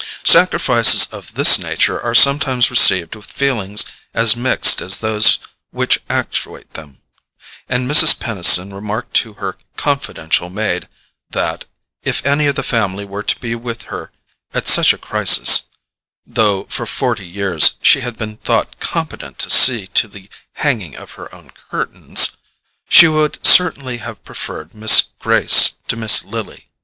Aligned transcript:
Sacrifices 0.25 1.05
of 1.11 1.35
this 1.35 1.59
nature 1.59 2.01
are 2.01 2.15
sometimes 2.15 2.71
received 2.71 3.13
with 3.13 3.27
feelings 3.31 3.85
as 4.15 4.35
mixed 4.35 4.81
as 4.81 4.97
those 4.97 5.37
which 5.69 5.99
actuate 6.09 6.73
them; 6.73 7.03
and 7.69 7.87
Mrs. 7.87 8.17
Peniston 8.19 8.73
remarked 8.73 9.13
to 9.17 9.33
her 9.33 9.59
confidential 9.77 10.49
maid 10.49 10.87
that, 11.29 11.65
if 12.01 12.25
any 12.25 12.47
of 12.47 12.55
the 12.55 12.63
family 12.63 13.05
were 13.05 13.21
to 13.21 13.39
be 13.39 13.53
with 13.53 13.83
her 13.93 14.11
at 14.55 14.67
such 14.67 14.91
a 14.91 14.97
crisis 14.97 15.65
(though 16.25 16.63
for 16.67 16.87
forty 16.87 17.27
years 17.27 17.75
she 17.83 17.99
had 18.01 18.17
been 18.17 18.37
thought 18.37 18.79
competent 18.79 19.37
to 19.37 19.51
see 19.51 19.85
to 19.85 20.07
the 20.07 20.29
hanging 20.53 20.95
of 20.95 21.11
her 21.11 21.31
own 21.31 21.51
curtains), 21.69 22.37
she 22.89 23.07
would 23.07 23.37
certainly 23.45 23.97
have 23.97 24.23
preferred 24.23 24.73
Miss 24.73 25.03
Grace 25.19 25.73
to 25.87 25.95
Miss 25.95 26.23
Lily. 26.23 26.69